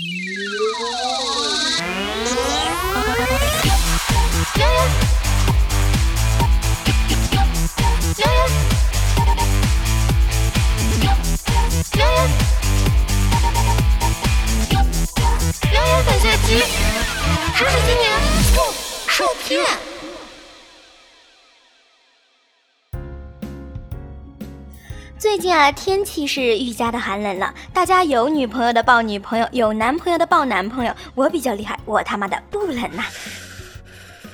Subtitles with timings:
[0.00, 0.06] 悠
[3.66, 3.76] 悠，
[4.56, 4.64] 悠
[8.16, 8.24] 悠，悠
[11.04, 11.12] 悠，
[14.70, 14.74] 悠
[15.70, 15.76] 悠，
[16.06, 16.48] 本学期
[17.54, 18.02] 知识年
[18.54, 18.58] 不
[19.06, 19.12] 受
[19.44, 19.50] 骗。
[25.20, 27.52] 最近啊，天气是愈加的寒冷了。
[27.74, 30.94] 大家有女朋友的抱女朋友，有男朋友的抱男朋友。
[31.14, 33.04] 我比较厉害，我他妈的不冷呐！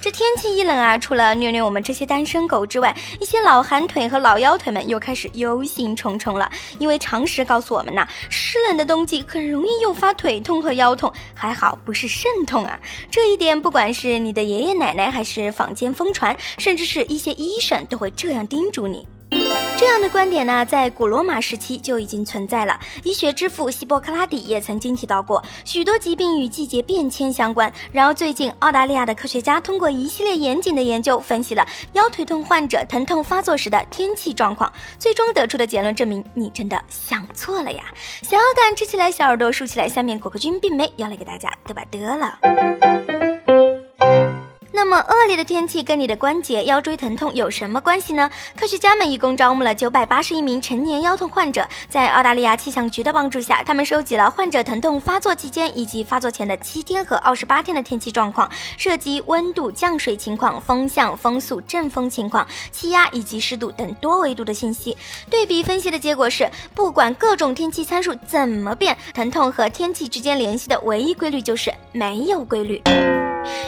[0.00, 6.50] 这天气一冷啊，除了虐虐我们这些单身狗之外，一些老寒腿和老腰腿们又开始忧心忡忡了。
[6.80, 12.76] 因为常识告诉我们呐，湿冷的冬季很容易诱发腿痛和腰痛，还好不是肾痛啊。
[13.08, 19.06] 这一点，不管是你的爷爷奶奶，还是坊间疯传，甚至是一些医生，都会这样叮嘱你。
[19.82, 22.78] 这样的观点呢，在古罗马时期就已经存在了。
[23.02, 27.70] 医学之父希波克拉底也曾经提到过，许多疾病与季节变迁相关。
[27.90, 37.82] 然而，最近澳大利亚的科学家通过一系列严谨的研究，分析了腰腿痛患者疼痛发作时的天气状况，最终得出的结论证明，你真的想错了呀！
[38.22, 42.38] 想要敢支起来，小耳朵竖起来，下面果壳君并没要来给大家嘚吧嘚了。
[44.92, 48.30] 那么恶劣的天气跟你的关节、腰椎疼痛有什么关系呢？
[48.54, 64.94] 科学家们一共招募了九百八十一名成年腰痛患者，在澳大利亚气象局的帮助下，他们收集了患者疼痛发作期间以及发作前的七天和二十八天的天气状况，涉及温度、降水情况、风向、风速、阵风情况、气压以及湿度等多维度的信息。
[65.30, 72.82] 对比分析的结果是，不管各种天气参数怎么变，疼痛和天气之间联系的唯一规律就是没有规律。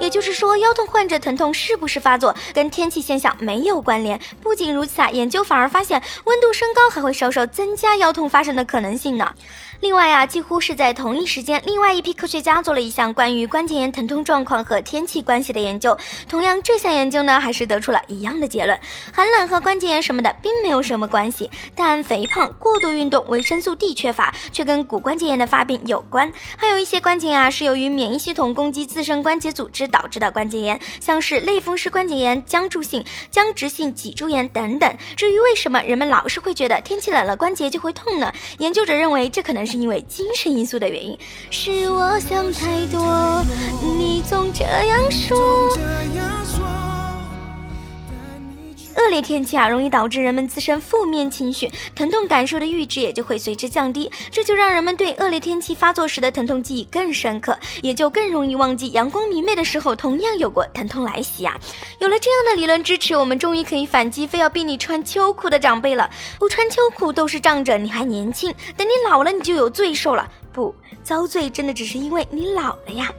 [0.00, 4.20] 也就是说，腰痛患者疼痛是不是发作，跟天气现象没有关联。
[4.42, 9.32] 不仅如此啊，研究反而发现，温度升高还会稍稍增加腰痛发生的可能性呢。
[9.80, 15.96] 另外啊，几乎是在同一时间，另外一批科学家做了一项关于关节炎疼痛状况和天气关系的研究。
[16.28, 18.76] 同样，这项研究呢，还是得出了一样的结论：
[19.12, 21.48] 寒冷和关节炎什么的并没有什么关系。
[21.76, 26.32] 但肥胖、过度运动、维生素 D 缺乏，却跟骨关节炎的发病有关。
[26.56, 34.96] 还有一些关节啊，是由于免疫系统攻击自身关节组织导致的关节炎，像是类风湿关节炎、僵住性、僵直性脊柱炎等等。
[35.16, 38.32] 至于为什么人们老是会觉得天气冷了关节就会痛呢？
[38.58, 41.18] 研究者认为，这可能是因为精神因素的原因。
[41.50, 43.42] 是我想太多，
[43.82, 45.76] 你总这样说。
[49.08, 61.58] 恶劣天气啊，容易导致人们自身负面情绪，疼痛感受的阈值也就会随之降低，这就让人们对恶劣天气发作时的疼痛记忆更深刻，也就更容易忘记阳光明媚的时候同样有过疼痛来袭啊。
[62.00, 66.10] 有了这样的理论支持，我们终于可以反击非要逼你穿秋裤的长辈了。
[66.38, 70.30] 不穿秋裤都是仗着你还年轻，等你老了你就有罪受了。
[70.52, 73.10] 不遭罪，真的只是因为你老了呀。